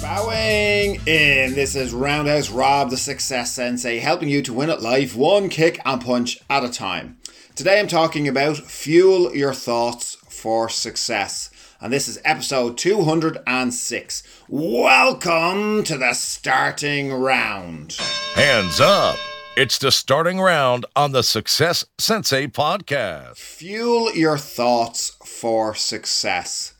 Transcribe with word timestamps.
Bowing 0.00 0.94
in. 1.06 1.54
This 1.54 1.76
is 1.76 1.92
Roundhouse 1.92 2.48
Rob, 2.48 2.88
the 2.88 2.96
Success 2.96 3.52
Sensei, 3.52 3.98
helping 3.98 4.30
you 4.30 4.40
to 4.40 4.54
win 4.54 4.70
at 4.70 4.80
life 4.80 5.14
one 5.14 5.50
kick 5.50 5.78
and 5.84 6.02
punch 6.02 6.38
at 6.48 6.64
a 6.64 6.70
time. 6.70 7.18
Today 7.54 7.78
I'm 7.78 7.86
talking 7.86 8.26
about 8.26 8.56
fuel 8.56 9.34
your 9.36 9.52
thoughts 9.52 10.14
for 10.26 10.70
success. 10.70 11.50
And 11.82 11.92
this 11.92 12.08
is 12.08 12.18
episode 12.24 12.78
206. 12.78 14.22
Welcome 14.48 15.84
to 15.84 15.98
the 15.98 16.14
starting 16.14 17.12
round. 17.12 17.98
Hands 18.34 18.80
up. 18.80 19.18
It's 19.54 19.76
the 19.76 19.92
starting 19.92 20.40
round 20.40 20.86
on 20.96 21.12
the 21.12 21.22
Success 21.22 21.84
Sensei 21.98 22.46
podcast. 22.46 23.36
Fuel 23.36 24.14
your 24.14 24.38
thoughts 24.38 25.10
for 25.26 25.74
success. 25.74 26.72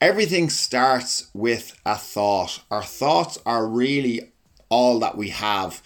Everything 0.00 0.48
starts 0.48 1.28
with 1.34 1.78
a 1.84 1.94
thought. 1.94 2.62
Our 2.70 2.82
thoughts 2.82 3.38
are 3.44 3.66
really 3.66 4.32
all 4.70 4.98
that 5.00 5.14
we 5.14 5.28
have. 5.28 5.82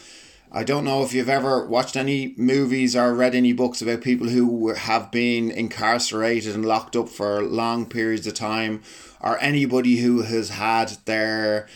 I 0.53 0.63
don't 0.63 0.85
know 0.85 1.03
if 1.03 1.13
you've 1.13 1.29
ever 1.29 1.67
watched 1.67 1.97
any 1.97 2.33
movies 2.37 2.95
or 2.95 3.13
read 3.13 3.35
any 3.35 3.53
books 3.53 3.83
about 3.83 4.03
people 4.03 4.29
who 4.29 4.73
have 4.73 5.11
been 5.11 5.51
incarcerated 5.51 6.55
and 6.55 6.65
locked 6.65 6.95
up 6.95 7.09
for 7.09 7.43
long 7.43 7.87
periods 7.87 8.29
of 8.29 8.35
time, 8.35 8.83
or 9.19 9.37
anybody 9.41 9.97
who 9.97 10.23
has 10.23 10.51
had 10.51 10.97
their 11.07 11.67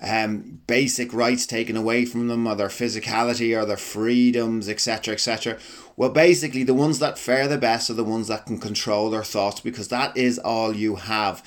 um, 0.00 0.60
basic 0.68 1.12
rights 1.12 1.44
taken 1.44 1.76
away 1.76 2.04
from 2.04 2.28
them, 2.28 2.46
or 2.46 2.54
their 2.54 2.68
physicality, 2.68 3.60
or 3.60 3.66
their 3.66 3.76
freedoms, 3.76 4.68
etc., 4.68 5.14
etc. 5.14 5.58
Well, 5.96 6.10
basically, 6.10 6.62
the 6.62 6.72
ones 6.72 7.00
that 7.00 7.18
fare 7.18 7.48
the 7.48 7.58
best 7.58 7.90
are 7.90 7.94
the 7.94 8.04
ones 8.04 8.28
that 8.28 8.46
can 8.46 8.60
control 8.60 9.10
their 9.10 9.24
thoughts 9.24 9.58
because 9.58 9.88
that 9.88 10.16
is 10.16 10.38
all 10.38 10.72
you 10.72 10.94
have. 10.94 11.42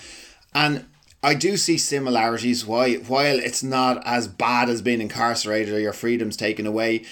And 0.56 0.86
I 1.22 1.34
do 1.34 1.56
see 1.58 1.78
similarities. 1.78 2.66
Why, 2.66 2.96
while 2.96 3.40
it's 3.40 3.64
not 3.64 4.06
as 4.06 4.28
bad 4.28 4.70
as 4.70 4.82
being 4.82 5.02
incarcerated 5.02 5.73
or 5.73 5.80
your 5.80 5.94
freedoms 5.94 6.36
taken 6.36 6.68
away, 6.68 7.06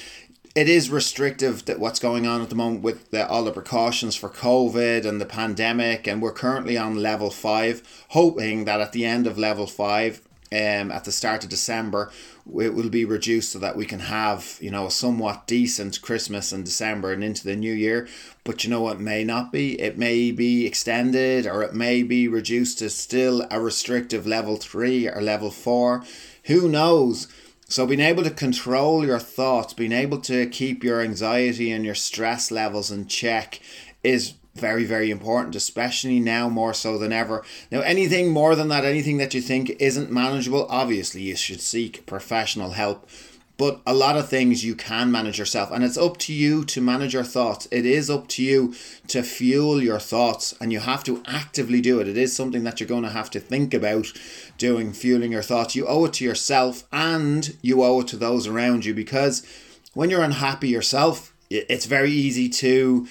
it 0.54 0.68
is 0.68 0.90
restrictive 0.90 1.64
that 1.66 1.80
what's 1.80 2.00
going 2.00 2.28
on 2.28 2.42
at 2.42 2.50
the 2.50 2.56
moment 2.56 2.84
with 2.84 3.10
the, 3.12 3.26
all 3.28 3.46
the 3.46 3.54
precautions 3.54 4.16
for 4.18 4.28
COVID 4.28 5.06
and 5.06 5.22
the 5.22 5.26
pandemic, 5.26 6.08
and 6.08 6.22
we're 6.22 6.34
currently 6.34 6.78
on 6.78 7.02
level 7.02 7.32
five, 7.32 8.06
hoping 8.10 8.66
that 8.66 8.82
at 8.82 8.92
the 8.92 9.06
end 9.06 9.28
of 9.28 9.38
level 9.38 9.66
five, 9.66 10.22
um, 10.52 10.92
at 10.92 11.06
the 11.06 11.12
start 11.12 11.44
of 11.44 11.50
December, 11.50 12.12
it 12.60 12.74
will 12.74 12.90
be 12.90 13.06
reduced 13.06 13.52
so 13.52 13.60
that 13.60 13.78
we 13.78 13.86
can 13.86 14.00
have 14.00 14.58
you 14.60 14.70
know 14.70 14.88
a 14.88 14.92
somewhat 14.92 15.48
decent 15.48 16.02
Christmas 16.02 16.52
and 16.52 16.66
December 16.66 17.14
and 17.14 17.24
into 17.24 17.44
the 17.44 17.56
new 17.56 17.74
year. 17.74 18.08
But 18.44 18.64
you 18.64 18.70
know 18.70 18.90
it 18.90 19.00
may 19.00 19.24
not 19.24 19.52
be? 19.52 19.80
It 19.80 19.98
may 19.98 20.32
be 20.32 20.66
extended 20.66 21.48
or 21.48 21.64
it 21.64 21.74
may 21.74 22.04
be 22.04 22.28
reduced 22.28 22.80
to 22.80 22.90
still 22.90 23.48
a 23.50 23.62
restrictive 23.62 24.28
level 24.28 24.58
three 24.58 25.08
or 25.08 25.22
level 25.22 25.52
four. 25.52 26.04
Who 26.46 26.68
knows? 26.68 27.28
So 27.72 27.86
being 27.86 28.02
able 28.02 28.24
to 28.24 28.32
control 28.32 29.06
your 29.06 29.20
thoughts, 29.20 29.74
being 29.74 29.94
able 29.94 30.20
to 30.22 30.46
keep 30.48 30.84
your 30.84 31.00
anxiety 31.00 31.72
and 31.72 31.86
your 31.86 31.96
stress 31.96 32.52
levels 32.52 32.92
in 32.92 33.08
check 33.08 33.62
is 34.04 34.34
very 34.56 34.84
very 34.84 35.10
important 35.10 35.56
especially 35.56 36.20
now 36.20 36.50
more 36.50 36.74
so 36.74 36.98
than 36.98 37.14
ever. 37.14 37.44
Now 37.72 37.82
anything 37.82 38.30
more 38.30 38.56
than 38.56 38.68
that 38.68 38.86
anything 38.86 39.18
that 39.18 39.34
you 39.34 39.42
think 39.42 39.70
isn't 39.80 40.12
manageable 40.12 40.68
obviously 40.70 41.22
you 41.22 41.36
should 41.36 41.62
seek 41.62 42.06
professional 42.06 42.72
help. 42.72 43.10
But 43.58 43.80
a 43.86 43.94
lot 43.94 44.18
of 44.18 44.28
things 44.28 44.66
you 44.66 44.74
can 44.74 45.12
manage 45.12 45.38
yourself 45.38 45.72
and 45.72 45.84
it's 45.84 45.98
up 45.98 46.18
to 46.20 46.34
you 46.34 46.66
to 46.66 46.82
manage 46.82 47.14
your 47.14 47.24
thoughts. 47.24 47.68
It 47.72 47.86
is 47.86 48.10
up 48.10 48.28
to 48.30 48.44
you 48.44 48.74
to 49.08 49.22
fuel 49.22 49.82
your 49.82 50.00
thoughts 50.00 50.56
and 50.60 50.74
you 50.74 50.80
have 50.80 51.04
to 51.04 51.22
actively 51.28 51.80
do 51.80 52.00
it. 52.00 52.08
It 52.08 52.18
is 52.18 52.36
something 52.36 52.64
that 52.64 52.80
you're 52.80 52.90
going 52.90 53.04
to 53.04 53.10
have 53.10 53.30
to 53.32 53.40
think 53.40 53.74
about 53.74 54.12
doing 54.58 54.94
fueling 54.94 55.32
your 55.32 55.44
thoughts. 55.44 55.76
You 55.76 55.86
owe 55.86 56.06
it 56.06 56.14
to 56.14 56.26
yourself 56.26 56.86
and 56.92 57.56
you 57.62 57.84
owe 57.84 58.02
it 58.02 58.08
to 58.08 58.18
those 58.18 58.48
around 58.48 58.84
you 58.84 58.96
because 58.96 59.46
when 59.94 60.10
you're 60.10 60.24
unhappy 60.24 60.70
yourself 60.70 61.32
it's 61.52 61.86
very 61.86 62.12
easy 62.12 62.48
to 62.48 63.08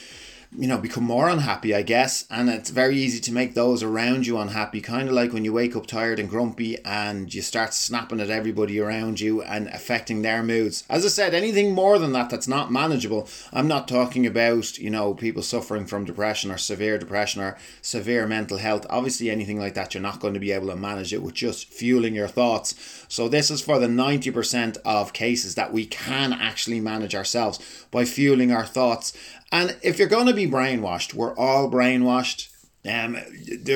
you 0.56 0.66
know, 0.66 0.78
become 0.78 1.05
more 1.05 1.28
unhappy, 1.28 1.75
I 1.75 1.83
guess. 1.83 2.25
And 2.28 2.50
it's 2.50 2.71
very 2.71 2.97
easy 2.97 3.21
to 3.21 3.33
make 3.33 3.55
those 3.55 3.84
around 3.84 4.27
you 4.27 4.37
unhappy, 4.37 4.81
kind 4.81 5.09
of 5.09 5.15
like 5.15 5.33
when 5.33 5.44
you 5.44 5.53
wake 5.53 5.77
up 5.77 5.87
tired 5.87 6.19
and 6.19 6.28
grumpy 6.28 6.77
and 6.84 7.33
you 7.33 7.41
start 7.41 7.72
snapping 7.72 8.21
at 8.21 8.31
everybody 8.31 8.81
around 8.81 9.21
you 9.21 9.43
and 9.43 9.69
affecting 9.69 10.22
their 10.22 10.43
moods. 10.43 10.83
As 10.91 11.05
I 11.05 11.09
said, 11.09 11.34
anything 11.34 11.72
more 11.72 12.00
than 12.00 12.12
that 12.15 12.31
that's 12.31 12.49
not 12.49 12.72
manageable, 12.72 13.28
I'm 13.53 13.69
not 13.69 13.87
talking 13.87 14.27
about, 14.27 14.77
you 14.77 14.91
know, 14.91 15.15
people 15.15 15.43
suffering 15.43 15.87
from 15.87 16.05
depression 16.05 16.50
or 16.50 16.59
severe 16.59 16.99
depression 16.99 17.43
or 17.43 17.56
severe 17.81 18.27
mental 18.27 18.59
health. 18.59 18.87
Obviously, 18.91 19.31
anything 19.31 19.60
like 19.60 19.75
that, 19.75 19.94
you're 19.94 20.03
not 20.03 20.21
going 20.21 20.34
to 20.34 20.41
be 20.41 20.50
able 20.50 20.69
to 20.69 20.77
manage 20.77 21.12
it 21.12 21.22
with 21.22 21.34
just 21.34 21.69
fueling 21.69 22.15
your 22.15 22.28
thoughts. 22.28 23.05
So, 23.09 23.28
this 23.28 23.53
is 23.53 23.60
for 23.60 23.78
the 23.78 23.87
90% 23.87 24.78
of 24.84 25.12
cases 25.12 25.55
that 25.55 25.72
we 25.72 25.87
can 25.87 26.33
actually 26.33 26.81
manage 26.81 27.15
ourselves 27.15 27.87
by 27.93 28.05
fueling 28.05 28.50
our 28.50 28.66
thoughts 28.66 29.12
and 29.53 29.77
if 29.83 29.99
you're 29.99 30.09
going 30.09 30.27
to 30.27 30.33
be 30.33 30.40
brainwashed, 30.47 31.15
we're 31.15 31.34
all 31.37 31.71
brainwashed. 31.71 32.49
Um, 32.89 33.19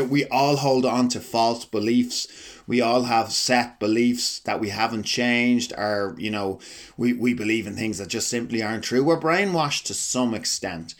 we 0.08 0.24
all 0.26 0.56
hold 0.56 0.86
on 0.86 1.08
to 1.10 1.20
false 1.20 1.64
beliefs. 1.64 2.26
We 2.66 2.80
all 2.80 3.02
have 3.02 3.32
set 3.32 3.78
beliefs 3.78 4.38
that 4.40 4.60
we 4.60 4.70
haven't 4.70 5.02
changed, 5.02 5.74
or 5.76 6.14
you 6.18 6.30
know, 6.30 6.60
we, 6.96 7.12
we 7.12 7.34
believe 7.34 7.66
in 7.66 7.76
things 7.76 7.98
that 7.98 8.08
just 8.08 8.28
simply 8.28 8.62
aren't 8.62 8.84
true. 8.84 9.04
We're 9.04 9.20
brainwashed 9.20 9.84
to 9.84 9.94
some 9.94 10.32
extent. 10.32 10.94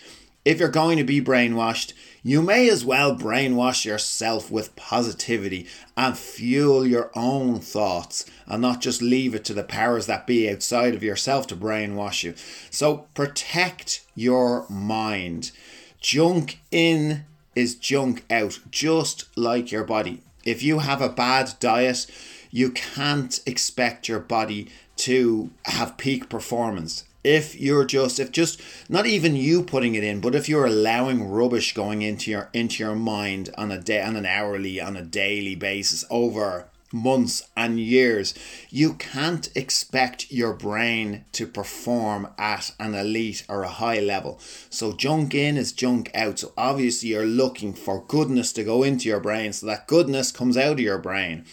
If 0.44 0.60
you're 0.60 0.69
going 0.69 0.98
to 0.98 1.04
be 1.04 1.22
brainwashed, 1.22 1.94
you 2.26 2.40
may 2.40 2.70
as 2.70 2.86
well 2.86 3.14
brainwash 3.14 3.84
yourself 3.84 4.50
with 4.50 4.74
positivity 4.76 5.66
and 5.94 6.16
fuel 6.16 6.86
your 6.86 7.10
own 7.14 7.60
thoughts 7.60 8.24
and 8.46 8.62
not 8.62 8.80
just 8.80 9.02
leave 9.02 9.34
it 9.34 9.44
to 9.44 9.52
the 9.52 9.62
powers 9.62 10.06
that 10.06 10.26
be 10.26 10.48
outside 10.48 10.94
of 10.94 11.02
yourself 11.02 11.46
to 11.46 11.54
brainwash 11.54 12.24
you. 12.24 12.34
So 12.70 13.06
protect 13.12 14.06
your 14.14 14.66
mind. 14.70 15.52
Junk 16.00 16.60
in 16.70 17.26
is 17.54 17.74
junk 17.74 18.24
out, 18.30 18.58
just 18.70 19.26
like 19.36 19.70
your 19.70 19.84
body. 19.84 20.22
If 20.46 20.62
you 20.62 20.78
have 20.78 21.02
a 21.02 21.10
bad 21.10 21.52
diet, 21.60 22.06
you 22.50 22.70
can't 22.70 23.38
expect 23.44 24.08
your 24.08 24.20
body 24.20 24.68
to 24.96 25.50
have 25.66 25.98
peak 25.98 26.30
performance 26.30 27.04
if 27.24 27.58
you're 27.58 27.84
just 27.84 28.20
if 28.20 28.30
just 28.30 28.60
not 28.88 29.06
even 29.06 29.34
you 29.34 29.62
putting 29.62 29.94
it 29.94 30.04
in 30.04 30.20
but 30.20 30.34
if 30.34 30.48
you're 30.48 30.66
allowing 30.66 31.28
rubbish 31.28 31.74
going 31.74 32.02
into 32.02 32.30
your 32.30 32.50
into 32.52 32.82
your 32.82 32.94
mind 32.94 33.50
on 33.56 33.72
a 33.72 33.80
day 33.80 34.02
on 34.02 34.14
an 34.14 34.26
hourly 34.26 34.80
on 34.80 34.96
a 34.96 35.02
daily 35.02 35.54
basis 35.54 36.04
over 36.10 36.68
months 36.94 37.42
and 37.56 37.80
years 37.80 38.34
you 38.70 38.94
can't 38.94 39.50
expect 39.56 40.30
your 40.30 40.52
brain 40.52 41.24
to 41.32 41.46
perform 41.46 42.28
at 42.38 42.70
an 42.78 42.94
elite 42.94 43.44
or 43.48 43.62
a 43.64 43.68
high 43.68 43.98
level. 43.98 44.38
So 44.70 44.92
junk 44.92 45.34
in 45.34 45.56
is 45.56 45.72
junk 45.72 46.10
out. 46.14 46.38
So 46.38 46.52
obviously 46.56 47.10
you're 47.10 47.26
looking 47.26 47.74
for 47.74 48.04
goodness 48.06 48.52
to 48.52 48.62
go 48.62 48.84
into 48.84 49.08
your 49.08 49.20
brain. 49.20 49.52
So 49.52 49.66
that 49.66 49.88
goodness 49.88 50.30
comes 50.30 50.56
out 50.56 50.74
of 50.74 50.80
your 50.80 50.98
brain 50.98 51.44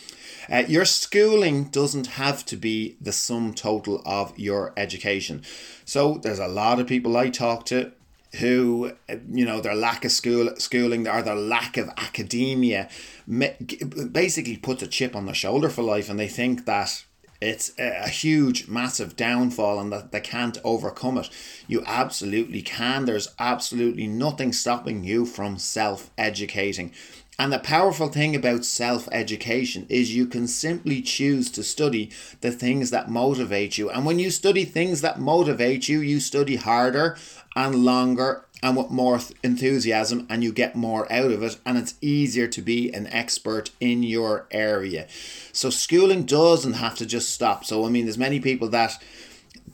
uh, 0.49 0.63
your 0.67 0.85
schooling 0.85 1.65
doesn't 1.65 2.07
have 2.07 2.45
to 2.45 2.55
be 2.55 2.97
the 3.01 3.11
sum 3.11 3.53
total 3.53 4.01
of 4.05 4.37
your 4.37 4.73
education. 4.77 5.43
So 5.85 6.19
there's 6.21 6.39
a 6.39 6.47
lot 6.47 6.79
of 6.79 6.87
people 6.87 7.17
I 7.17 7.29
talk 7.29 7.65
to 7.67 7.91
who 8.39 8.93
uh, 9.09 9.15
you 9.29 9.45
know 9.45 9.59
their 9.59 9.75
lack 9.75 10.05
of 10.05 10.11
school 10.11 10.53
schooling 10.57 11.07
or 11.07 11.21
their 11.21 11.35
lack 11.35 11.75
of 11.75 11.89
academia 11.97 12.87
basically 13.27 14.55
puts 14.55 14.81
a 14.81 14.87
chip 14.87 15.15
on 15.15 15.25
their 15.25 15.35
shoulder 15.35 15.69
for 15.69 15.81
life 15.81 16.09
and 16.09 16.17
they 16.17 16.29
think 16.29 16.65
that 16.65 17.03
it's 17.41 17.71
a 17.79 18.07
huge 18.07 18.67
massive 18.67 19.15
downfall 19.15 19.79
and 19.79 19.91
that 19.91 20.11
they 20.11 20.21
can't 20.21 20.59
overcome 20.63 21.17
it. 21.17 21.27
You 21.67 21.81
absolutely 21.87 22.61
can. 22.61 23.05
There's 23.05 23.33
absolutely 23.39 24.05
nothing 24.05 24.53
stopping 24.53 25.03
you 25.03 25.25
from 25.25 25.57
self 25.57 26.11
educating 26.19 26.93
and 27.41 27.51
the 27.51 27.57
powerful 27.57 28.07
thing 28.07 28.35
about 28.35 28.63
self 28.63 29.09
education 29.11 29.87
is 29.89 30.15
you 30.15 30.27
can 30.27 30.45
simply 30.45 31.01
choose 31.01 31.49
to 31.49 31.63
study 31.63 32.11
the 32.41 32.51
things 32.51 32.91
that 32.91 33.09
motivate 33.09 33.79
you. 33.79 33.89
And 33.89 34.05
when 34.05 34.19
you 34.19 34.29
study 34.29 34.63
things 34.63 35.01
that 35.01 35.19
motivate 35.19 35.89
you, 35.89 36.01
you 36.01 36.19
study 36.19 36.57
harder 36.57 37.17
and 37.55 37.83
longer 37.83 38.45
and 38.61 38.77
with 38.77 38.91
more 38.91 39.19
enthusiasm, 39.41 40.27
and 40.29 40.43
you 40.43 40.51
get 40.51 40.75
more 40.75 41.11
out 41.11 41.31
of 41.31 41.41
it. 41.41 41.57
And 41.65 41.79
it's 41.79 41.95
easier 41.99 42.47
to 42.47 42.61
be 42.61 42.93
an 42.93 43.07
expert 43.07 43.71
in 43.79 44.03
your 44.03 44.45
area. 44.51 45.07
So, 45.51 45.71
schooling 45.71 46.25
doesn't 46.25 46.73
have 46.73 46.95
to 46.97 47.07
just 47.07 47.31
stop. 47.31 47.65
So, 47.65 47.87
I 47.87 47.89
mean, 47.89 48.05
there's 48.05 48.19
many 48.19 48.39
people 48.39 48.69
that 48.69 49.03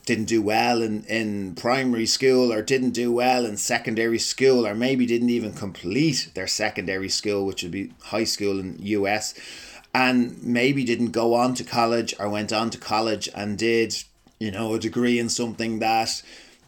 didn't 0.07 0.25
do 0.25 0.41
well 0.41 0.81
in, 0.81 1.03
in 1.03 1.53
primary 1.53 2.05
school 2.05 2.51
or 2.51 2.61
didn't 2.61 2.91
do 2.91 3.11
well 3.11 3.45
in 3.45 3.57
secondary 3.57 4.17
school 4.17 4.65
or 4.65 4.73
maybe 4.73 5.05
didn't 5.05 5.29
even 5.29 5.51
complete 5.51 6.31
their 6.33 6.47
secondary 6.47 7.09
school, 7.09 7.45
which 7.45 7.61
would 7.61 7.73
be 7.73 7.91
high 8.03 8.23
school 8.23 8.57
in 8.57 8.79
US, 8.79 9.35
and 9.93 10.41
maybe 10.41 10.85
didn't 10.85 11.11
go 11.11 11.33
on 11.33 11.53
to 11.55 11.63
college 11.63 12.15
or 12.19 12.29
went 12.29 12.53
on 12.53 12.69
to 12.69 12.77
college 12.77 13.27
and 13.35 13.57
did, 13.57 13.95
you 14.39 14.49
know, 14.49 14.73
a 14.73 14.79
degree 14.79 15.19
in 15.19 15.27
something 15.27 15.79
that 15.79 16.21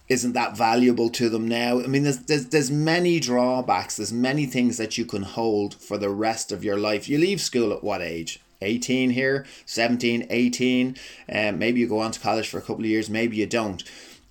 isn't 0.09 0.33
that 0.33 0.57
valuable 0.57 1.09
to 1.09 1.29
them 1.29 1.47
now. 1.47 1.79
I 1.79 1.87
mean, 1.87 2.03
there's, 2.03 2.19
there's, 2.19 2.47
there's 2.47 2.69
many 2.69 3.21
drawbacks, 3.21 3.95
there's 3.95 4.11
many 4.11 4.47
things 4.47 4.75
that 4.77 4.97
you 4.97 5.05
can 5.05 5.23
hold 5.23 5.75
for 5.75 5.97
the 5.97 6.09
rest 6.09 6.51
of 6.51 6.65
your 6.65 6.77
life. 6.77 7.07
You 7.07 7.17
leave 7.17 7.39
school 7.39 7.71
at 7.71 7.85
what 7.85 8.01
age? 8.01 8.41
18 8.61 9.11
here, 9.11 9.45
17, 9.65 10.27
18. 10.29 10.95
Um, 11.33 11.59
maybe 11.59 11.79
you 11.79 11.87
go 11.87 11.99
on 11.99 12.11
to 12.11 12.19
college 12.19 12.47
for 12.47 12.57
a 12.57 12.61
couple 12.61 12.83
of 12.83 12.89
years, 12.89 13.09
maybe 13.09 13.37
you 13.37 13.45
don't. 13.45 13.83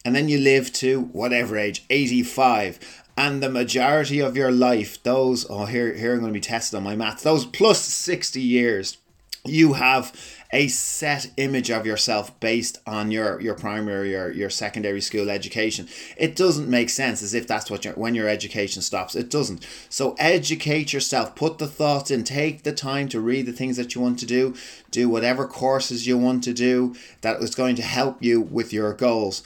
And 0.04 0.14
then 0.14 0.28
you 0.28 0.38
live 0.38 0.72
to 0.74 1.02
whatever 1.12 1.56
age, 1.56 1.84
85. 1.90 3.02
And 3.16 3.42
the 3.42 3.50
majority 3.50 4.20
of 4.20 4.36
your 4.36 4.52
life, 4.52 5.02
those, 5.02 5.44
oh, 5.50 5.64
here, 5.64 5.92
here 5.94 6.12
I'm 6.12 6.20
going 6.20 6.32
to 6.32 6.36
be 6.36 6.40
tested 6.40 6.76
on 6.76 6.84
my 6.84 6.94
maths, 6.94 7.24
those 7.24 7.44
plus 7.44 7.80
60 7.80 8.40
years, 8.40 8.98
you 9.44 9.74
have 9.74 10.12
a 10.50 10.68
set 10.68 11.30
image 11.36 11.70
of 11.70 11.84
yourself 11.84 12.38
based 12.40 12.78
on 12.86 13.10
your 13.10 13.40
your 13.40 13.54
primary 13.54 14.16
or 14.16 14.30
your 14.30 14.50
secondary 14.50 15.00
school 15.00 15.28
education. 15.30 15.88
It 16.16 16.36
doesn't 16.36 16.68
make 16.68 16.90
sense 16.90 17.22
as 17.22 17.34
if 17.34 17.46
that's 17.46 17.70
what 17.70 17.84
your 17.84 17.94
when 17.94 18.14
your 18.14 18.28
education 18.28 18.82
stops. 18.82 19.14
It 19.14 19.30
doesn't. 19.30 19.66
So 19.88 20.14
educate 20.18 20.92
yourself. 20.92 21.34
Put 21.34 21.58
the 21.58 21.66
thought 21.66 22.10
in. 22.10 22.24
Take 22.24 22.62
the 22.62 22.72
time 22.72 23.08
to 23.10 23.20
read 23.20 23.46
the 23.46 23.52
things 23.52 23.76
that 23.76 23.94
you 23.94 24.00
want 24.00 24.18
to 24.20 24.26
do. 24.26 24.54
Do 24.90 25.08
whatever 25.08 25.46
courses 25.46 26.06
you 26.06 26.16
want 26.16 26.44
to 26.44 26.54
do 26.54 26.94
that 27.20 27.40
is 27.42 27.54
going 27.54 27.76
to 27.76 27.82
help 27.82 28.22
you 28.22 28.40
with 28.40 28.72
your 28.72 28.92
goals. 28.94 29.42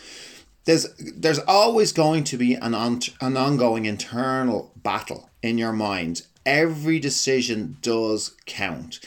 There's 0.65 0.87
there's 1.17 1.41
always 1.41 1.93
going 1.93 2.23
to 2.25 2.37
be 2.37 2.55
an 2.55 2.75
on, 2.75 3.01
an 3.21 3.37
ongoing 3.37 3.87
internal 3.87 4.73
battle 4.77 5.31
in 5.43 5.59
your 5.59 5.73
mind. 5.73 6.23
Every 6.47 6.99
decision 6.99 7.77
does 7.83 8.37
count 8.47 9.01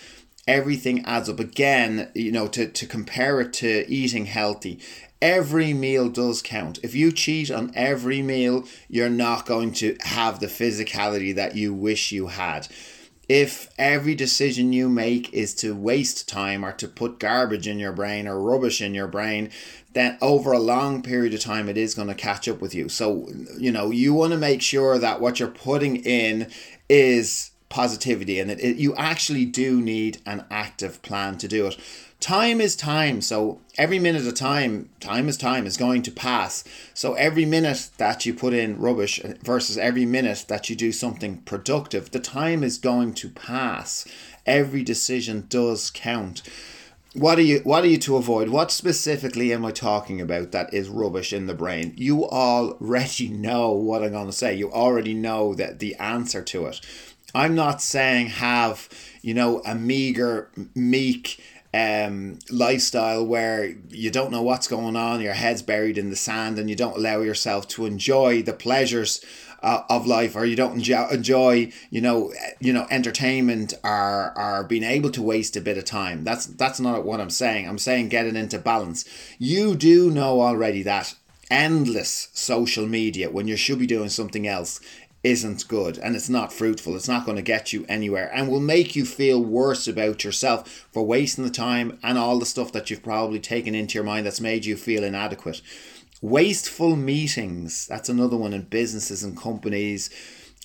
everything 0.48 1.04
adds 1.06 1.30
up. 1.30 1.40
Again, 1.40 2.12
you 2.14 2.32
know, 2.32 2.48
to, 2.48 2.68
to 2.68 2.86
compare 2.86 3.42
it 3.42 3.54
to 3.54 3.90
eating 3.90 4.26
healthy, 4.26 4.80
every 5.22 5.74
meal 5.74 6.10
does 6.10 6.42
count. 6.42 6.80
If 6.84 6.94
you 6.96 7.12
cheat 7.12 7.50
on 7.50 7.72
every 7.76 8.22
meal, 8.22 8.66
you're 8.88 9.10
not 9.10 9.46
going 9.46 9.74
to 9.74 9.98
have 10.02 10.40
the 10.40 10.48
physicality 10.48 11.34
that 11.36 11.56
you 11.56 11.74
wish 11.74 12.12
you 12.12 12.28
had. 12.28 12.68
If 13.28 13.70
every 13.80 14.14
decision 14.14 14.72
you 14.72 14.88
make 14.88 15.34
is 15.34 15.56
to 15.56 15.76
waste 15.76 16.30
time 16.30 16.64
or 16.64 16.72
to 16.74 16.88
put 16.88 17.20
garbage 17.20 17.68
in 17.68 17.80
your 17.80 17.92
brain 17.92 18.28
or 18.28 18.40
rubbish 18.40 18.82
in 18.82 18.94
your 18.94 19.08
brain, 19.08 19.50
then 19.94 20.16
over 20.22 20.52
a 20.52 20.60
long 20.60 21.02
period 21.02 21.34
of 21.34 21.40
time 21.40 21.68
it 21.68 21.78
is 21.78 21.96
going 21.96 22.08
to 22.08 22.14
catch 22.14 22.48
up 22.48 22.62
with 22.62 22.76
you. 22.76 22.88
So, 22.88 23.28
you 23.58 23.72
know, 23.72 23.90
you 23.90 24.14
want 24.14 24.34
to 24.34 24.38
make 24.38 24.62
sure 24.62 25.00
that 25.00 25.22
what 25.22 25.40
you're 25.40 25.50
putting 25.50 25.96
in 25.96 26.52
is 26.88 27.50
positivity 27.70 28.40
and 28.40 28.52
it, 28.52 28.60
it, 28.60 28.78
you 28.78 28.96
actually 28.96 29.46
do 29.46 29.82
need 29.82 30.20
an 30.26 30.46
active 30.50 31.02
plan 31.02 31.38
to 31.38 31.48
do 31.48 31.68
it. 31.68 31.78
Time 32.20 32.62
is 32.62 32.76
time. 32.76 33.22
So 33.22 33.60
every 33.78 34.00
minute 34.00 34.26
of 34.26 34.34
time 34.36 34.90
time 35.00 35.28
is 35.28 35.38
time 35.38 35.66
is 35.66 35.78
going 35.78 36.02
to 36.04 36.12
pass. 36.12 36.64
So 36.94 37.14
every 37.16 37.46
minute 37.46 37.90
that 37.98 38.26
you 38.26 38.34
put 38.34 38.54
in 38.54 38.80
rubbish 38.80 39.20
versus 39.44 39.78
every 39.78 40.06
minute 40.06 40.46
that 40.48 40.70
you 40.70 40.76
do 40.76 40.92
something 40.92 41.38
productive 41.40 42.12
the 42.12 42.20
time 42.20 42.64
is 42.64 42.78
going 42.78 43.14
to 43.16 43.30
pass. 43.30 44.06
Every 44.46 44.84
decision 44.84 45.46
does 45.50 45.90
count. 45.90 46.44
What 47.14 47.38
are 47.38 47.44
you 47.44 47.60
what 47.60 47.84
are 47.84 47.88
you 47.88 47.98
to 48.00 48.18
avoid? 48.18 48.50
What 48.50 48.72
specifically 48.72 49.54
am 49.54 49.66
i 49.66 49.72
talking 49.72 50.20
about 50.20 50.52
that 50.52 50.74
is 50.74 50.90
rubbish 50.90 51.32
in 51.34 51.48
the 51.48 51.54
brain? 51.54 51.94
You 51.96 52.26
already 52.26 53.30
know 53.48 53.72
what 53.72 54.04
i'm 54.04 54.12
going 54.12 54.28
to 54.28 54.32
say. 54.32 54.56
You 54.56 54.72
already 54.72 55.14
know 55.14 55.54
that 55.56 55.80
the 55.80 55.96
answer 55.96 56.42
to 56.44 56.68
it 56.68 56.82
I'm 57.36 57.54
not 57.54 57.82
saying 57.82 58.28
have, 58.28 58.88
you 59.22 59.34
know, 59.34 59.62
a 59.66 59.76
meager, 59.76 60.50
meek 60.74 61.44
um, 61.74 62.40
lifestyle 62.50 63.26
where 63.26 63.76
you 63.90 64.10
don't 64.10 64.32
know 64.32 64.42
what's 64.42 64.70
going 64.70 64.96
on, 64.96 65.20
your 65.20 65.34
head's 65.34 65.62
buried 65.62 65.98
in 65.98 66.10
the 66.10 66.16
sand, 66.16 66.58
and 66.58 66.70
you 66.70 66.78
don't 66.78 66.96
allow 66.96 67.20
yourself 67.20 67.68
to 67.70 67.86
enjoy 67.86 68.42
the 68.42 68.54
pleasures 68.54 69.24
uh, 69.62 69.84
of 69.90 70.08
life, 70.08 70.38
or 70.38 70.46
you 70.46 70.56
don't 70.56 70.76
enjoy, 70.76 71.08
enjoy, 71.10 71.72
you 71.90 72.00
know, 72.00 72.32
you 72.62 72.72
know, 72.72 72.88
entertainment, 72.90 73.74
or 73.84 74.34
or 74.38 74.64
being 74.64 74.84
able 74.84 75.10
to 75.10 75.22
waste 75.22 75.58
a 75.58 75.62
bit 75.62 75.78
of 75.78 75.84
time. 75.84 76.24
That's 76.24 76.46
that's 76.46 76.80
not 76.80 77.04
what 77.04 77.20
I'm 77.20 77.30
saying. 77.30 77.68
I'm 77.68 77.80
saying 77.80 78.08
get 78.08 78.28
it 78.28 78.38
into 78.38 78.60
balance. 78.60 79.04
You 79.38 79.76
do 79.76 80.10
know 80.10 80.40
already 80.40 80.84
that 80.84 81.16
endless 81.52 82.30
social 82.34 82.88
media 82.88 83.30
when 83.30 83.48
you 83.48 83.56
should 83.56 83.78
be 83.78 83.86
doing 83.86 84.10
something 84.10 84.48
else 84.48 84.80
isn't 85.26 85.68
good 85.68 85.98
and 85.98 86.16
it's 86.16 86.30
not 86.30 86.54
fruitful. 86.54 86.96
It's 86.96 87.08
not 87.08 87.26
going 87.26 87.36
to 87.36 87.42
get 87.42 87.74
you 87.74 87.84
anywhere 87.90 88.30
and 88.32 88.48
will 88.48 88.60
make 88.60 88.96
you 88.96 89.06
feel 89.06 89.44
worse 89.44 89.88
about 89.88 90.24
yourself 90.24 90.88
for 90.92 91.04
wasting 91.04 91.44
the 91.44 91.50
time 91.50 91.98
and 92.04 92.16
all 92.18 92.38
the 92.38 92.46
stuff 92.46 92.72
that 92.74 92.92
you've 92.92 93.02
probably 93.02 93.40
taken 93.40 93.74
into 93.74 93.96
your 93.96 94.04
mind 94.04 94.28
that's 94.28 94.40
made 94.40 94.66
you 94.66 94.78
feel 94.78 95.04
inadequate. 95.04 95.64
Wasteful 96.22 96.96
meetings, 96.96 97.88
that's 97.88 98.08
another 98.08 98.38
one 98.38 98.54
in 98.54 98.62
businesses 98.64 99.24
and 99.24 99.36
companies. 99.36 100.12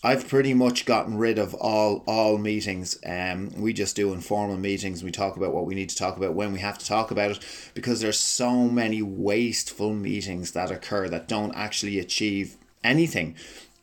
I've 0.02 0.28
pretty 0.28 0.52
much 0.52 0.84
gotten 0.84 1.16
rid 1.16 1.38
of 1.38 1.54
all 1.54 2.04
all 2.06 2.38
meetings. 2.38 2.98
Um, 3.04 3.50
we 3.56 3.72
just 3.72 3.96
do 3.96 4.12
informal 4.12 4.56
meetings. 4.56 5.02
We 5.02 5.10
talk 5.10 5.36
about 5.36 5.52
what 5.52 5.66
we 5.66 5.74
need 5.74 5.90
to 5.90 5.96
talk 5.96 6.16
about 6.16 6.34
when 6.34 6.52
we 6.52 6.60
have 6.60 6.78
to 6.78 6.86
talk 6.86 7.10
about 7.10 7.32
it, 7.32 7.38
because 7.74 8.00
there's 8.00 8.18
so 8.18 8.68
many 8.68 9.02
wasteful 9.02 9.92
meetings 9.92 10.52
that 10.52 10.70
occur 10.70 11.08
that 11.08 11.28
don't 11.28 11.54
actually 11.54 11.98
achieve 11.98 12.56
anything 12.82 13.36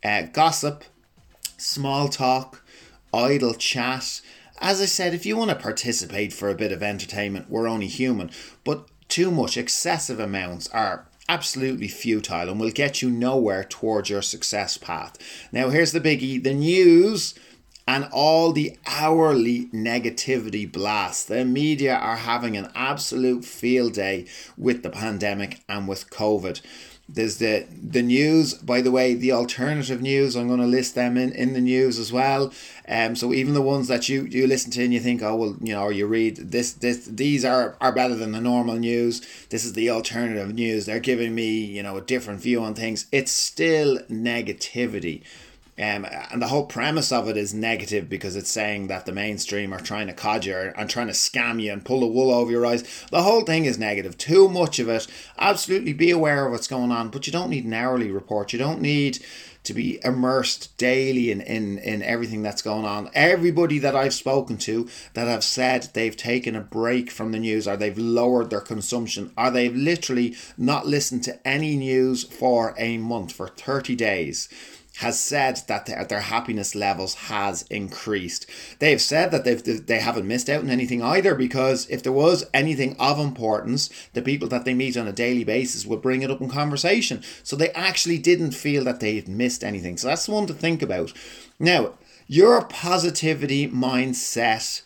uh, 0.03 0.23
gossip, 0.23 0.83
small 1.57 2.09
talk, 2.09 2.63
idle 3.13 3.53
chat. 3.53 4.21
As 4.59 4.81
I 4.81 4.85
said, 4.85 5.13
if 5.13 5.25
you 5.25 5.37
want 5.37 5.49
to 5.51 5.55
participate 5.55 6.33
for 6.33 6.49
a 6.49 6.55
bit 6.55 6.71
of 6.71 6.81
entertainment, 6.81 7.49
we're 7.49 7.67
only 7.67 7.87
human, 7.87 8.31
but 8.63 8.87
too 9.07 9.31
much, 9.31 9.57
excessive 9.57 10.19
amounts 10.19 10.67
are 10.69 11.07
absolutely 11.29 11.87
futile 11.87 12.49
and 12.49 12.59
will 12.59 12.71
get 12.71 13.01
you 13.01 13.09
nowhere 13.09 13.63
towards 13.63 14.09
your 14.09 14.21
success 14.21 14.77
path. 14.77 15.17
Now, 15.51 15.69
here's 15.69 15.91
the 15.91 16.01
biggie 16.01 16.43
the 16.43 16.53
news 16.53 17.35
and 17.87 18.07
all 18.11 18.51
the 18.51 18.77
hourly 18.85 19.67
negativity 19.67 20.69
blasts. 20.69 21.23
The 21.23 21.45
media 21.45 21.95
are 21.95 22.17
having 22.17 22.57
an 22.57 22.69
absolute 22.75 23.45
field 23.45 23.93
day 23.93 24.25
with 24.57 24.83
the 24.83 24.89
pandemic 24.89 25.61
and 25.69 25.87
with 25.87 26.09
COVID. 26.09 26.61
There's 27.09 27.37
the 27.37 27.65
the 27.71 28.01
news, 28.01 28.53
by 28.53 28.81
the 28.81 28.91
way, 28.91 29.13
the 29.13 29.31
alternative 29.31 30.01
news. 30.01 30.35
I'm 30.35 30.47
going 30.47 30.59
to 30.59 30.65
list 30.65 30.93
them 30.93 31.15
in, 31.15 31.31
in 31.31 31.53
the 31.53 31.61
news 31.61 31.97
as 31.99 32.11
well. 32.11 32.51
Um, 32.87 33.15
so 33.15 33.33
even 33.33 33.53
the 33.53 33.61
ones 33.61 33.87
that 33.87 34.09
you, 34.09 34.23
you 34.23 34.45
listen 34.45 34.71
to 34.71 34.83
and 34.83 34.93
you 34.93 34.99
think, 34.99 35.21
oh 35.21 35.35
well, 35.35 35.55
you 35.61 35.73
know, 35.73 35.83
or 35.83 35.93
you 35.93 36.05
read 36.05 36.35
this 36.35 36.73
this 36.73 37.05
these 37.05 37.45
are 37.45 37.77
are 37.79 37.93
better 37.93 38.15
than 38.15 38.33
the 38.33 38.41
normal 38.41 38.75
news. 38.75 39.21
This 39.49 39.63
is 39.63 39.71
the 39.71 39.89
alternative 39.89 40.53
news. 40.53 40.85
They're 40.85 40.99
giving 40.99 41.33
me 41.33 41.63
you 41.63 41.81
know 41.81 41.95
a 41.95 42.01
different 42.01 42.41
view 42.41 42.61
on 42.61 42.73
things. 42.75 43.07
It's 43.13 43.31
still 43.31 43.99
negativity. 44.09 45.23
Um, 45.79 46.07
and 46.31 46.41
the 46.41 46.47
whole 46.47 46.65
premise 46.65 47.11
of 47.11 47.29
it 47.29 47.37
is 47.37 47.53
negative 47.53 48.09
because 48.09 48.35
it's 48.35 48.49
saying 48.49 48.87
that 48.87 49.05
the 49.05 49.11
mainstream 49.11 49.71
are 49.71 49.79
trying 49.79 50.07
to 50.07 50.13
cod 50.13 50.43
you 50.43 50.55
and 50.55 50.89
trying 50.89 51.05
to 51.05 51.13
scam 51.13 51.61
you 51.61 51.71
and 51.71 51.85
pull 51.85 51.99
the 51.99 52.07
wool 52.07 52.31
over 52.31 52.49
your 52.49 52.65
eyes. 52.65 52.83
The 53.11 53.21
whole 53.21 53.41
thing 53.41 53.65
is 53.65 53.77
negative. 53.77 54.17
Too 54.17 54.49
much 54.49 54.79
of 54.79 54.89
it. 54.89 55.05
Absolutely 55.37 55.93
be 55.93 56.09
aware 56.09 56.47
of 56.47 56.51
what's 56.51 56.67
going 56.67 56.91
on, 56.91 57.09
but 57.09 57.27
you 57.27 57.33
don't 57.33 57.51
need 57.51 57.65
an 57.65 57.73
hourly 57.73 58.09
report. 58.09 58.53
You 58.53 58.59
don't 58.59 58.81
need 58.81 59.19
to 59.65 59.73
be 59.73 59.99
immersed 60.03 60.75
daily 60.77 61.29
in, 61.29 61.41
in, 61.41 61.77
in 61.77 62.01
everything 62.01 62.41
that's 62.41 62.61
going 62.61 62.85
on. 62.85 63.11
Everybody 63.13 63.77
that 63.79 63.95
I've 63.95 64.13
spoken 64.13 64.57
to 64.59 64.89
that 65.13 65.27
have 65.27 65.43
said 65.43 65.89
they've 65.93 66.15
taken 66.15 66.55
a 66.55 66.61
break 66.61 67.11
from 67.11 67.33
the 67.33 67.39
news 67.39 67.67
or 67.67 67.77
they've 67.77 67.97
lowered 67.97 68.49
their 68.49 68.61
consumption 68.61 69.31
or 69.37 69.51
they've 69.51 69.75
literally 69.75 70.35
not 70.57 70.87
listened 70.87 71.23
to 71.25 71.47
any 71.47 71.75
news 71.75 72.23
for 72.23 72.73
a 72.77 72.97
month, 72.97 73.33
for 73.33 73.49
30 73.49 73.95
days 73.95 74.49
has 74.97 75.19
said 75.19 75.61
that 75.67 75.85
their, 75.85 76.21
happiness 76.21 76.73
levels 76.73 77.13
has 77.15 77.63
increased. 77.69 78.47
They've 78.79 79.01
said 79.01 79.29
that 79.31 79.43
they've 79.43 79.85
they 79.85 79.99
haven't 79.99 80.27
missed 80.27 80.49
out 80.49 80.61
on 80.61 80.69
anything 80.69 81.03
either 81.03 81.35
because 81.35 81.87
if 81.89 82.01
there 82.01 82.11
was 82.11 82.45
anything 82.53 82.95
of 82.99 83.19
importance, 83.19 83.89
the 84.13 84.21
people 84.23 84.47
that 84.49 84.65
they 84.65 84.73
meet 84.73 84.97
on 84.97 85.07
a 85.07 85.13
daily 85.13 85.43
basis 85.43 85.85
would 85.85 86.01
bring 86.01 86.23
it 86.23 86.31
up 86.31 86.41
in 86.41 86.49
conversation. 86.49 87.23
So 87.43 87.55
they 87.55 87.69
actually 87.71 88.17
didn't 88.17 88.51
feel 88.51 88.83
that 88.85 88.99
they'd 88.99 89.27
missed 89.27 89.63
anything. 89.63 89.97
So 89.97 90.07
that's 90.07 90.27
one 90.27 90.47
to 90.47 90.53
think 90.53 90.81
about. 90.81 91.13
Now, 91.59 91.93
your 92.27 92.63
positivity 92.65 93.69
mindset 93.69 94.81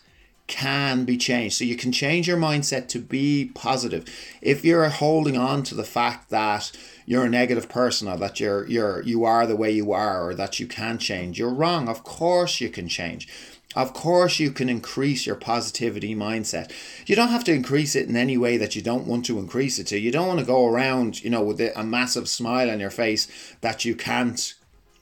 can 0.52 1.06
be 1.06 1.16
changed. 1.16 1.56
So 1.56 1.64
you 1.64 1.76
can 1.76 1.92
change 1.92 2.28
your 2.28 2.36
mindset 2.36 2.86
to 2.88 2.98
be 2.98 3.50
positive. 3.54 4.04
If 4.42 4.66
you're 4.66 4.86
holding 4.90 5.38
on 5.38 5.62
to 5.64 5.74
the 5.74 5.82
fact 5.82 6.28
that 6.28 6.70
you're 7.06 7.24
a 7.24 7.30
negative 7.30 7.70
person 7.70 8.06
or 8.06 8.18
that 8.18 8.38
you're 8.38 8.66
you're 8.68 9.00
you 9.00 9.24
are 9.24 9.46
the 9.46 9.56
way 9.56 9.70
you 9.70 9.92
are 9.92 10.28
or 10.28 10.34
that 10.34 10.60
you 10.60 10.66
can 10.66 10.98
change, 10.98 11.38
you're 11.38 11.54
wrong. 11.54 11.88
Of 11.88 12.04
course 12.04 12.60
you 12.60 12.68
can 12.68 12.86
change. 12.86 13.26
Of 13.74 13.94
course, 13.94 14.38
you 14.38 14.50
can 14.50 14.68
increase 14.68 15.26
your 15.26 15.36
positivity 15.36 16.14
mindset. 16.14 16.70
You 17.06 17.16
don't 17.16 17.30
have 17.30 17.44
to 17.44 17.54
increase 17.54 17.96
it 17.96 18.06
in 18.06 18.16
any 18.16 18.36
way 18.36 18.58
that 18.58 18.76
you 18.76 18.82
don't 18.82 19.06
want 19.06 19.24
to 19.24 19.38
increase 19.38 19.78
it 19.78 19.86
to. 19.86 19.98
You 19.98 20.12
don't 20.12 20.28
want 20.28 20.40
to 20.40 20.44
go 20.44 20.66
around, 20.66 21.24
you 21.24 21.30
know, 21.30 21.42
with 21.42 21.58
a 21.58 21.82
massive 21.82 22.28
smile 22.28 22.70
on 22.70 22.80
your 22.80 22.90
face 22.90 23.26
that 23.62 23.86
you 23.86 23.96
can't 23.96 24.52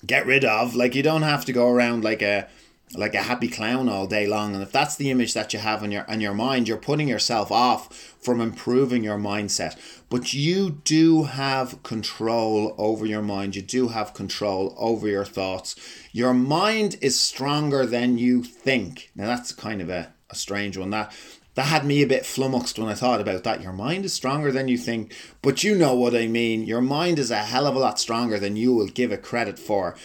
get 0.06 0.24
rid 0.24 0.44
of. 0.44 0.76
Like 0.76 0.94
you 0.94 1.02
don't 1.02 1.22
have 1.22 1.44
to 1.46 1.52
go 1.52 1.68
around 1.68 2.04
like 2.04 2.22
a 2.22 2.46
like 2.94 3.14
a 3.14 3.22
happy 3.22 3.48
clown 3.48 3.88
all 3.88 4.06
day 4.06 4.26
long. 4.26 4.54
And 4.54 4.62
if 4.62 4.72
that's 4.72 4.96
the 4.96 5.10
image 5.10 5.34
that 5.34 5.52
you 5.52 5.60
have 5.60 5.82
in 5.82 5.92
your 5.92 6.02
in 6.04 6.20
your 6.20 6.34
mind, 6.34 6.66
you're 6.66 6.76
putting 6.76 7.08
yourself 7.08 7.52
off 7.52 7.92
from 8.20 8.40
improving 8.40 9.04
your 9.04 9.18
mindset. 9.18 9.78
But 10.08 10.34
you 10.34 10.80
do 10.84 11.24
have 11.24 11.82
control 11.82 12.74
over 12.78 13.06
your 13.06 13.22
mind. 13.22 13.54
You 13.54 13.62
do 13.62 13.88
have 13.88 14.14
control 14.14 14.74
over 14.76 15.06
your 15.06 15.24
thoughts. 15.24 15.76
Your 16.12 16.34
mind 16.34 16.96
is 17.00 17.20
stronger 17.20 17.86
than 17.86 18.18
you 18.18 18.42
think. 18.42 19.10
Now 19.14 19.26
that's 19.26 19.52
kind 19.52 19.80
of 19.80 19.88
a, 19.88 20.12
a 20.28 20.34
strange 20.34 20.76
one. 20.76 20.90
That 20.90 21.12
that 21.54 21.66
had 21.66 21.84
me 21.84 22.02
a 22.02 22.06
bit 22.06 22.24
flummoxed 22.24 22.78
when 22.78 22.88
I 22.88 22.94
thought 22.94 23.20
about 23.20 23.44
that. 23.44 23.60
Your 23.60 23.72
mind 23.72 24.04
is 24.04 24.12
stronger 24.12 24.52
than 24.52 24.68
you 24.68 24.78
think, 24.78 25.14
but 25.42 25.62
you 25.62 25.76
know 25.76 25.94
what 25.94 26.14
I 26.14 26.26
mean. 26.26 26.64
Your 26.64 26.80
mind 26.80 27.18
is 27.18 27.30
a 27.30 27.38
hell 27.38 27.66
of 27.66 27.74
a 27.74 27.78
lot 27.78 27.98
stronger 28.00 28.38
than 28.38 28.56
you 28.56 28.72
will 28.72 28.86
give 28.86 29.12
it 29.12 29.22
credit 29.22 29.58
for 29.58 29.96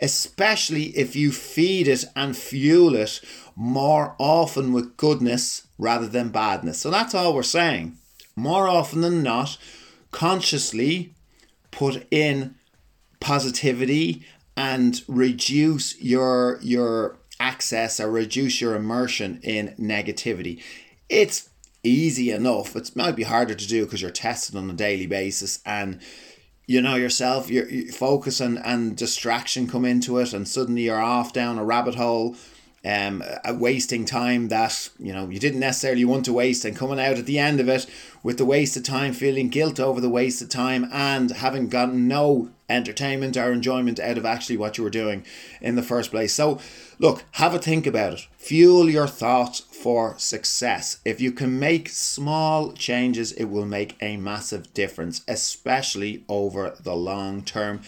especially 0.00 0.84
if 0.96 1.14
you 1.14 1.32
feed 1.32 1.88
it 1.88 2.04
and 2.16 2.36
fuel 2.36 2.94
it 2.94 3.20
more 3.54 4.14
often 4.18 4.72
with 4.72 4.96
goodness 4.96 5.66
rather 5.78 6.06
than 6.06 6.30
badness. 6.30 6.78
So 6.78 6.90
that's 6.90 7.14
all 7.14 7.34
we're 7.34 7.42
saying. 7.42 7.96
More 8.36 8.68
often 8.68 9.00
than 9.02 9.22
not, 9.22 9.58
consciously 10.10 11.14
put 11.70 12.06
in 12.10 12.54
positivity 13.20 14.24
and 14.56 15.02
reduce 15.06 16.00
your 16.00 16.58
your 16.62 17.18
access 17.38 18.00
or 18.00 18.10
reduce 18.10 18.60
your 18.60 18.74
immersion 18.74 19.40
in 19.42 19.74
negativity. 19.78 20.62
It's 21.08 21.48
easy 21.82 22.30
enough. 22.30 22.76
It 22.76 22.94
might 22.94 23.16
be 23.16 23.22
harder 23.22 23.54
to 23.54 23.68
do 23.68 23.84
because 23.84 24.02
you're 24.02 24.10
tested 24.10 24.56
on 24.56 24.68
a 24.68 24.74
daily 24.74 25.06
basis 25.06 25.60
and 25.64 26.00
you 26.70 26.80
know 26.80 26.94
yourself 26.94 27.50
your, 27.50 27.68
your 27.68 27.92
focus 27.92 28.40
and, 28.40 28.56
and 28.64 28.96
distraction 28.96 29.66
come 29.66 29.84
into 29.84 30.18
it 30.18 30.32
and 30.32 30.46
suddenly 30.46 30.82
you're 30.82 31.00
off 31.00 31.32
down 31.32 31.58
a 31.58 31.64
rabbit 31.64 31.96
hole 31.96 32.36
um, 32.84 33.24
wasting 33.54 34.04
time 34.04 34.46
that 34.48 34.88
you 34.96 35.12
know 35.12 35.28
you 35.28 35.40
didn't 35.40 35.58
necessarily 35.58 36.04
want 36.04 36.24
to 36.24 36.32
waste 36.32 36.64
and 36.64 36.76
coming 36.76 37.00
out 37.00 37.18
at 37.18 37.26
the 37.26 37.40
end 37.40 37.58
of 37.58 37.68
it 37.68 37.86
with 38.22 38.38
the 38.38 38.44
wasted 38.44 38.84
time 38.84 39.12
feeling 39.12 39.48
guilt 39.48 39.80
over 39.80 40.00
the 40.00 40.08
wasted 40.08 40.48
time 40.48 40.88
and 40.92 41.32
having 41.32 41.68
gotten 41.68 42.06
no 42.06 42.50
entertainment 42.70 43.36
or 43.36 43.52
enjoyment 43.52 44.00
out 44.00 44.18
of 44.18 44.24
actually 44.24 44.56
what 44.56 44.78
you 44.78 44.84
were 44.84 44.90
doing 44.90 45.24
in 45.60 45.74
the 45.74 45.82
first 45.82 46.10
place 46.10 46.32
so 46.32 46.58
look 46.98 47.24
have 47.32 47.54
a 47.54 47.58
think 47.58 47.86
about 47.86 48.14
it 48.14 48.26
fuel 48.40 48.88
your 48.88 49.06
thoughts 49.06 49.60
for 49.60 50.18
success. 50.18 50.98
If 51.04 51.20
you 51.20 51.32
can 51.32 51.58
make 51.58 51.88
small 51.88 52.72
changes, 52.72 53.32
it 53.32 53.44
will 53.44 53.66
make 53.66 53.96
a 54.00 54.16
massive 54.16 54.72
difference, 54.74 55.22
especially 55.26 56.24
over 56.28 56.76
the 56.80 56.94
long 56.94 57.42
term. 57.42 57.82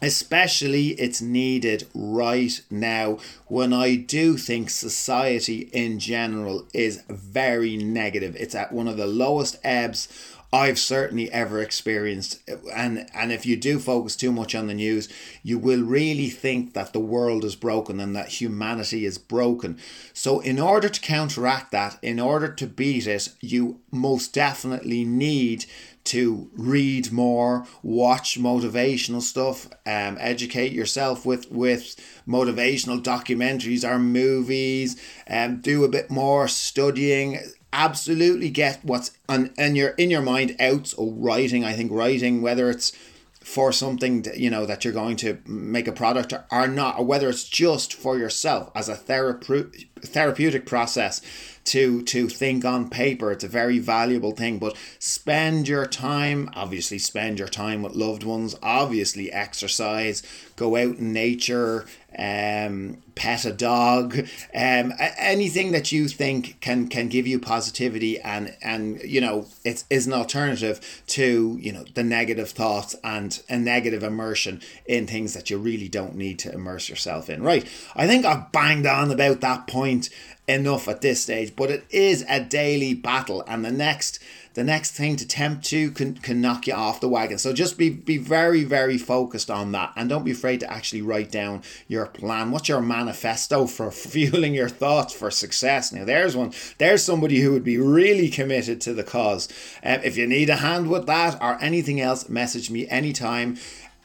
Especially, 0.00 0.88
it's 1.00 1.22
needed 1.22 1.86
right 1.94 2.60
now 2.70 3.18
when 3.46 3.72
I 3.72 3.94
do 3.94 4.36
think 4.36 4.68
society 4.68 5.70
in 5.72 6.00
general 6.00 6.66
is 6.74 7.04
very 7.08 7.76
negative. 7.76 8.34
It's 8.34 8.56
at 8.56 8.72
one 8.72 8.88
of 8.88 8.96
the 8.96 9.06
lowest 9.06 9.58
ebbs 9.62 10.08
I've 10.52 10.78
certainly 10.78 11.32
ever 11.32 11.62
experienced. 11.62 12.40
And 12.74 13.08
and 13.14 13.32
if 13.32 13.46
you 13.46 13.56
do 13.56 13.78
focus 13.78 14.14
too 14.16 14.30
much 14.30 14.54
on 14.54 14.66
the 14.66 14.74
news, 14.74 15.08
you 15.42 15.58
will 15.58 15.82
really 15.82 16.28
think 16.28 16.74
that 16.74 16.92
the 16.92 17.00
world 17.00 17.42
is 17.44 17.56
broken 17.56 17.98
and 17.98 18.14
that 18.14 18.40
humanity 18.40 19.06
is 19.06 19.16
broken. 19.16 19.78
So 20.12 20.40
in 20.40 20.58
order 20.58 20.90
to 20.90 21.00
counteract 21.00 21.72
that, 21.72 21.98
in 22.02 22.20
order 22.20 22.48
to 22.48 22.66
beat 22.66 23.06
it, 23.06 23.30
you 23.40 23.80
most 23.90 24.34
definitely 24.34 25.04
need 25.04 25.64
to 26.04 26.50
read 26.54 27.12
more, 27.12 27.66
watch 27.82 28.38
motivational 28.38 29.22
stuff, 29.22 29.66
um, 29.86 30.18
educate 30.20 30.72
yourself 30.72 31.24
with 31.24 31.50
with 31.50 31.96
motivational 32.28 33.02
documentaries 33.02 33.88
or 33.88 33.98
movies, 33.98 35.00
and 35.26 35.54
um, 35.54 35.60
do 35.62 35.84
a 35.84 35.88
bit 35.88 36.10
more 36.10 36.46
studying 36.46 37.38
absolutely 37.72 38.50
get 38.50 38.84
what's 38.84 39.12
on 39.28 39.50
in 39.56 39.76
your 39.76 39.90
in 39.90 40.10
your 40.10 40.22
mind 40.22 40.56
out 40.60 40.94
or 40.96 41.12
writing. 41.12 41.64
I 41.64 41.74
think 41.74 41.90
writing, 41.92 42.42
whether 42.42 42.70
it's 42.70 42.92
for 43.40 43.72
something 43.72 44.24
you 44.36 44.50
know 44.50 44.66
that 44.66 44.84
you're 44.84 44.94
going 44.94 45.16
to 45.16 45.38
make 45.46 45.88
a 45.88 45.92
product 45.92 46.32
or, 46.32 46.44
or 46.50 46.68
not, 46.68 46.98
or 46.98 47.04
whether 47.04 47.28
it's 47.28 47.44
just 47.44 47.92
for 47.92 48.18
yourself 48.18 48.70
as 48.74 48.88
a 48.88 48.94
therapeutic 48.94 49.91
therapeutic 50.02 50.66
process 50.66 51.20
to 51.64 52.02
to 52.02 52.28
think 52.28 52.64
on 52.64 52.90
paper. 52.90 53.30
It's 53.30 53.44
a 53.44 53.48
very 53.48 53.78
valuable 53.78 54.32
thing 54.32 54.58
but 54.58 54.76
spend 54.98 55.68
your 55.68 55.86
time 55.86 56.50
obviously 56.54 56.98
spend 56.98 57.38
your 57.38 57.48
time 57.48 57.82
with 57.82 57.94
loved 57.94 58.24
ones 58.24 58.56
obviously 58.62 59.32
exercise 59.32 60.22
go 60.56 60.76
out 60.76 60.96
in 60.96 61.12
nature 61.12 61.86
um, 62.18 62.98
pet 63.14 63.44
a 63.44 63.52
dog, 63.52 64.18
um, 64.54 64.92
anything 64.98 65.72
that 65.72 65.92
you 65.92 66.08
think 66.08 66.60
can 66.60 66.88
can 66.88 67.08
give 67.08 67.26
you 67.26 67.38
positivity 67.38 68.20
and 68.20 68.56
and 68.62 69.02
you 69.02 69.20
know 69.20 69.46
it 69.64 69.84
is 69.90 70.06
an 70.06 70.12
alternative 70.12 71.02
to 71.08 71.58
you 71.60 71.72
know 71.72 71.84
the 71.94 72.02
negative 72.02 72.50
thoughts 72.50 72.94
and 73.02 73.42
a 73.48 73.56
negative 73.56 74.02
immersion 74.02 74.60
in 74.86 75.06
things 75.06 75.34
that 75.34 75.50
you 75.50 75.58
really 75.58 75.88
don't 75.88 76.14
need 76.14 76.38
to 76.40 76.52
immerse 76.52 76.88
yourself 76.88 77.30
in. 77.30 77.42
Right, 77.42 77.66
I 77.94 78.06
think 78.06 78.24
I've 78.24 78.52
banged 78.52 78.86
on 78.86 79.10
about 79.10 79.40
that 79.40 79.66
point 79.66 79.91
enough 80.48 80.88
at 80.88 81.00
this 81.00 81.22
stage, 81.22 81.54
but 81.56 81.70
it 81.70 81.84
is 81.90 82.24
a 82.28 82.40
daily 82.40 82.94
battle, 82.94 83.44
and 83.46 83.64
the 83.64 83.70
next 83.70 84.18
the 84.54 84.64
next 84.64 84.92
thing 84.92 85.16
to 85.16 85.26
tempt 85.26 85.72
you 85.72 85.90
can, 85.90 86.14
can 86.14 86.40
knock 86.40 86.66
you 86.66 86.74
off 86.74 87.00
the 87.00 87.08
wagon. 87.08 87.38
So 87.38 87.52
just 87.52 87.78
be, 87.78 87.88
be 87.88 88.18
very, 88.18 88.64
very 88.64 88.98
focused 88.98 89.50
on 89.50 89.72
that. 89.72 89.92
And 89.96 90.10
don't 90.10 90.24
be 90.24 90.32
afraid 90.32 90.60
to 90.60 90.70
actually 90.70 91.00
write 91.00 91.30
down 91.30 91.62
your 91.88 92.06
plan. 92.06 92.50
What's 92.50 92.68
your 92.68 92.82
manifesto 92.82 93.66
for 93.66 93.90
fueling 93.90 94.54
your 94.54 94.68
thoughts 94.68 95.14
for 95.14 95.30
success? 95.30 95.92
Now, 95.92 96.04
there's 96.04 96.36
one. 96.36 96.52
There's 96.78 97.02
somebody 97.02 97.40
who 97.40 97.52
would 97.52 97.64
be 97.64 97.78
really 97.78 98.28
committed 98.28 98.80
to 98.82 98.92
the 98.92 99.04
cause. 99.04 99.48
Um, 99.82 100.00
if 100.04 100.16
you 100.16 100.26
need 100.26 100.50
a 100.50 100.56
hand 100.56 100.90
with 100.90 101.06
that 101.06 101.40
or 101.40 101.58
anything 101.62 102.00
else, 102.00 102.28
message 102.28 102.70
me 102.70 102.86
anytime. 102.88 103.56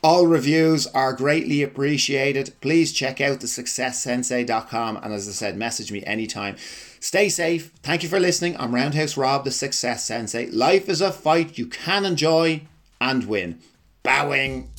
All 0.10 0.26
reviews 0.26 0.88
are 0.88 1.12
greatly 1.12 1.62
appreciated. 1.62 2.54
Please 2.62 2.94
check 2.94 3.20
out 3.20 3.42
the 3.42 3.46
successsensei.com 3.46 4.96
and 4.96 5.14
as 5.14 5.28
I 5.28 5.32
said, 5.34 5.58
message 5.58 5.92
me 5.92 6.02
anytime. 6.06 6.56
Stay 7.02 7.28
safe. 7.28 7.74
Thank 7.84 8.04
you 8.04 8.08
for 8.08 8.18
listening. 8.18 8.56
I'm 8.58 8.74
Roundhouse 8.74 9.18
Rob, 9.18 9.44
the 9.44 9.52
Success 9.52 10.06
Sensei. 10.06 10.46
Life 10.50 10.88
is 10.88 11.02
a 11.02 11.12
fight 11.12 11.58
you 11.58 11.68
can 11.68 12.06
enjoy 12.06 12.62
and 13.02 13.26
win. 13.26 13.60
Bowing 14.02 14.70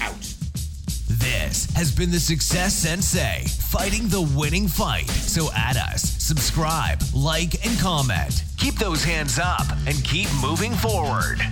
out. 0.00 0.34
This 1.10 1.70
has 1.74 1.94
been 1.94 2.10
the 2.10 2.18
Success 2.18 2.74
Sensei, 2.74 3.44
fighting 3.46 4.08
the 4.08 4.22
winning 4.38 4.68
fight. 4.68 5.10
So 5.10 5.50
add 5.54 5.76
us, 5.76 6.00
subscribe, 6.00 7.02
like, 7.14 7.62
and 7.66 7.78
comment. 7.78 8.42
Keep 8.56 8.76
those 8.76 9.04
hands 9.04 9.38
up 9.38 9.66
and 9.86 10.02
keep 10.02 10.30
moving 10.40 10.72
forward. 10.72 11.42